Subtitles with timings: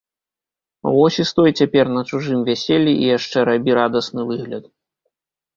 [0.95, 4.63] Вось і стой цяпер на чужым вяселлі і яшчэ рабі радасны выгляд.